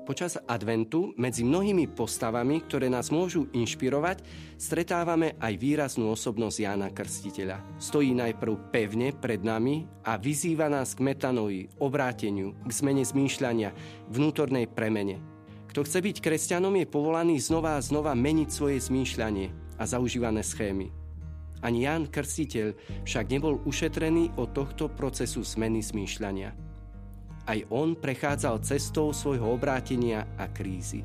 [0.00, 4.24] Počas adventu medzi mnohými postavami, ktoré nás môžu inšpirovať,
[4.56, 7.60] stretávame aj výraznú osobnosť Jána Krstiteľa.
[7.76, 13.70] Stojí najprv pevne pred nami a vyzýva nás k metanoji, obráteniu, k zmene zmýšľania,
[14.08, 15.20] vnútornej premene.
[15.70, 20.90] Kto chce byť kresťanom, je povolaný znova a znova meniť svoje zmýšľanie a zaužívané schémy.
[21.60, 22.72] Ani Ján Krstiteľ
[23.04, 26.69] však nebol ušetrený od tohto procesu zmeny zmýšľania.
[27.50, 31.02] Aj on prechádzal cestou svojho obrátenia a krízy.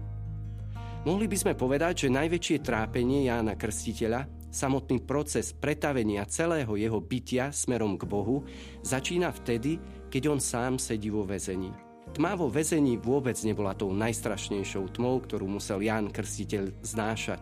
[1.01, 7.49] Mohli by sme povedať, že najväčšie trápenie Jána Krstiteľa, samotný proces pretavenia celého jeho bytia
[7.49, 8.45] smerom k Bohu,
[8.85, 9.81] začína vtedy,
[10.13, 11.73] keď on sám sedí vo väzení.
[12.13, 17.41] Tma vo väzení vôbec nebola tou najstrašnejšou tmou, ktorú musel Ján Krstiteľ znášať.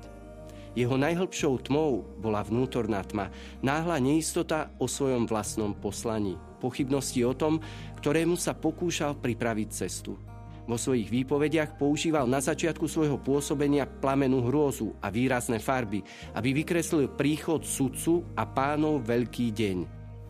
[0.73, 3.29] Jeho najhlbšou tmou bola vnútorná tma,
[3.61, 7.59] náhla neistota o svojom vlastnom poslaní– pochybnosti o tom,
[7.99, 10.15] ktorému sa pokúšal pripraviť cestu.
[10.63, 15.99] Vo svojich výpovediach používal na začiatku svojho pôsobenia plamenú hrôzu a výrazné farby,
[16.31, 19.77] aby vykreslil príchod sudcu a pánov veľký deň.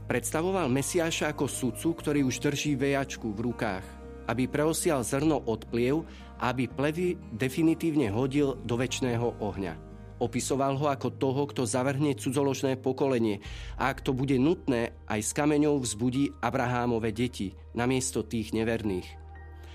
[0.10, 3.86] Predstavoval Mesiáša ako sudcu, ktorý už drží vejačku v rukách,
[4.26, 6.02] aby preosial zrno od pliev
[6.42, 9.93] a aby plevy definitívne hodil do väčšného ohňa.
[10.24, 13.44] Opisoval ho ako toho, kto zavrhne cudzoložné pokolenie
[13.76, 19.20] a ak to bude nutné, aj s kameňou vzbudí Abrahámove deti namiesto tých neverných.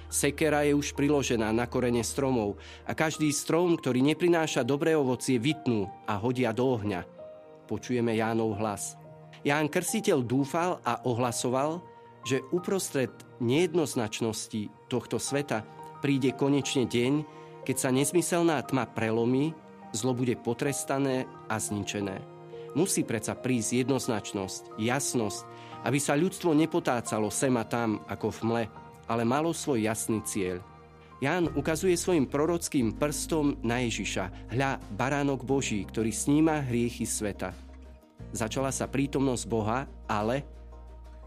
[0.09, 2.57] Sekera je už priložená na korene stromov
[2.89, 7.05] a každý strom, ktorý neprináša dobré ovocie, vytnú a hodia do ohňa.
[7.69, 8.97] Počujeme Jánov hlas.
[9.45, 11.85] Ján Krstiteľ dúfal a ohlasoval,
[12.25, 13.13] že uprostred
[13.45, 15.61] nejednoznačnosti tohto sveta
[16.01, 17.37] príde konečne deň,
[17.69, 19.53] keď sa nezmyselná tma prelomí
[19.93, 22.21] zlo bude potrestané a zničené.
[22.77, 25.41] Musí predsa prísť jednoznačnosť, jasnosť,
[25.89, 28.65] aby sa ľudstvo nepotácalo sem a tam ako v mle,
[29.09, 30.61] ale malo svoj jasný cieľ.
[31.19, 37.51] Ján ukazuje svojim prorockým prstom na Ježiša, hľa baránok Boží, ktorý sníma hriechy sveta.
[38.31, 40.47] Začala sa prítomnosť Boha, ale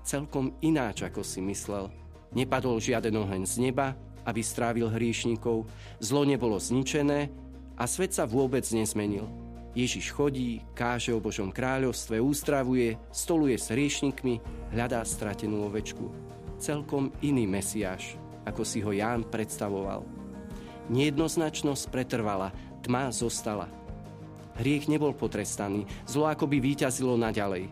[0.08, 1.92] celkom ináč, ako si myslel.
[2.32, 3.92] Nepadol žiaden oheň z neba,
[4.24, 5.68] aby strávil hriešnikov,
[6.00, 7.28] zlo nebolo zničené
[7.82, 9.26] a svet sa vôbec nezmenil.
[9.74, 14.38] Ježiš chodí, káže o Božom kráľovstve, ústravuje, stoluje s riešnikmi,
[14.70, 16.14] hľadá stratenú ovečku.
[16.62, 20.06] Celkom iný Mesiáš, ako si ho Ján predstavoval.
[20.94, 22.54] Nejednoznačnosť pretrvala,
[22.86, 23.66] tma zostala.
[24.62, 27.66] Hriech nebol potrestaný, zlo akoby výťazilo naďalej.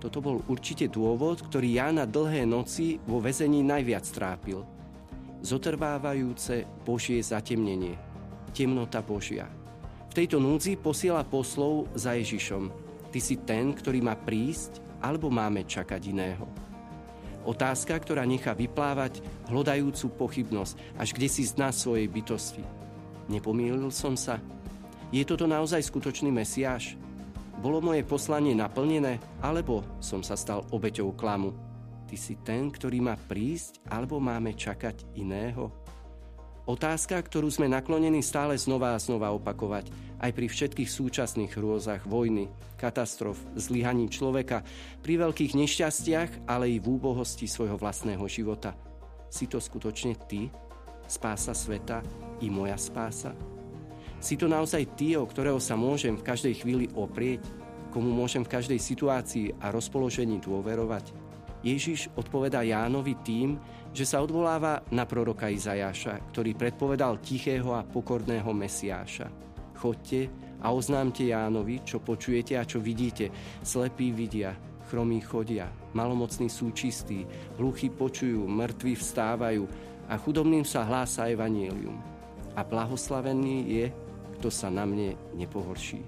[0.00, 4.64] Toto bol určite dôvod, ktorý Jána dlhé noci vo väzení najviac trápil.
[5.44, 8.00] Zotrvávajúce Božie zatemnenie–
[8.52, 9.48] temnota Božia.
[10.10, 12.70] V tejto núdzi posiela poslov za Ježišom.
[13.14, 16.46] Ty si ten, ktorý má prísť, alebo máme čakať iného.
[17.48, 22.60] Otázka, ktorá nechá vyplávať hlodajúcu pochybnosť až kde si zná svojej bytosti.
[23.32, 24.36] Nepomýlil som sa?
[25.08, 27.00] Je toto naozaj skutočný Mesiáš?
[27.60, 31.56] Bolo moje poslanie naplnené, alebo som sa stal obeťou klamu?
[32.08, 35.79] Ty si ten, ktorý má prísť, alebo máme čakať iného?
[36.70, 39.90] Otázka, ktorú sme naklonení stále znova a znova opakovať,
[40.22, 42.46] aj pri všetkých súčasných hrôzach vojny,
[42.78, 44.62] katastrof, zlyhaní človeka,
[45.02, 48.78] pri veľkých nešťastiach, ale i v úbohosti svojho vlastného života.
[49.26, 50.46] Si to skutočne ty,
[51.10, 52.06] spása sveta
[52.38, 53.34] i moja spása?
[54.22, 57.42] Si to naozaj ty, o ktorého sa môžem v každej chvíli oprieť,
[57.90, 61.19] komu môžem v každej situácii a rozpoložení dôverovať?
[61.60, 63.60] Ježiš odpoveda Jánovi tým,
[63.92, 69.28] že sa odvoláva na proroka Izajaša, ktorý predpovedal tichého a pokorného Mesiáša.
[69.76, 70.28] Chodte
[70.60, 73.28] a oznámte Jánovi, čo počujete a čo vidíte.
[73.60, 74.56] Slepí vidia,
[74.88, 77.28] chromí chodia, malomocní sú čistí,
[77.60, 79.64] hluchí počujú, mŕtvi vstávajú
[80.08, 81.96] a chudobným sa hlása evanielium.
[82.56, 83.86] A blahoslavený je,
[84.40, 86.00] kto sa na mne nepohorší.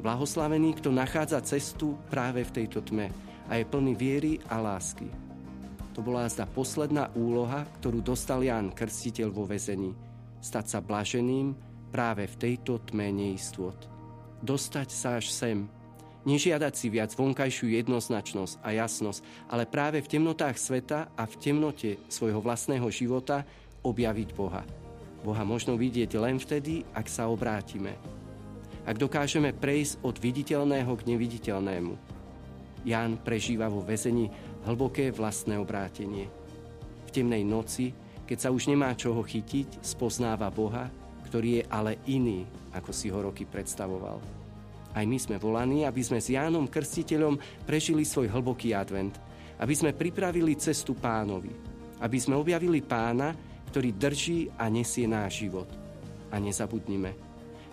[0.00, 5.10] Blahoslavený, kto nachádza cestu práve v tejto tme a je plný viery a lásky.
[5.98, 9.92] To bola zda posledná úloha, ktorú dostal Ján Krstiteľ vo vezení.
[10.38, 11.52] Stať sa blaženým
[11.90, 13.76] práve v tejto tme neistôt.
[14.40, 15.66] Dostať sa až sem.
[16.24, 19.20] Nežiadať si viac vonkajšiu jednoznačnosť a jasnosť,
[19.50, 23.42] ale práve v temnotách sveta a v temnote svojho vlastného života
[23.82, 24.62] objaviť Boha.
[25.20, 27.96] Boha možno vidieť len vtedy, ak sa obrátime.
[28.88, 32.19] Ak dokážeme prejsť od viditeľného k neviditeľnému.
[32.84, 34.30] Ján prežíva vo väzení
[34.64, 36.28] hlboké vlastné obrátenie.
[37.06, 37.92] V temnej noci,
[38.24, 40.86] keď sa už nemá čoho chytiť, spoznáva Boha,
[41.26, 44.18] ktorý je ale iný, ako si ho roky predstavoval.
[44.90, 49.14] Aj my sme volaní, aby sme s Jánom Krstiteľom prežili svoj hlboký advent,
[49.62, 51.52] aby sme pripravili cestu pánovi,
[52.02, 53.30] aby sme objavili pána,
[53.70, 55.70] ktorý drží a nesie náš život.
[56.34, 57.14] A nezabudnime,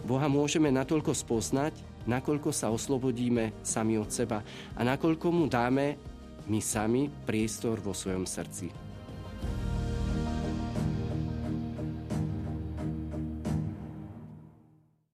[0.05, 1.73] Boha môžeme natoľko spoznať,
[2.07, 4.41] nakoľko sa oslobodíme sami od seba
[4.73, 5.99] a nakoľko mu dáme
[6.47, 8.86] my sami priestor vo svojom srdci.